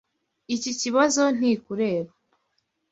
Iki 0.55 0.71
kibazo 0.81 1.21
ntikureba. 1.37 2.11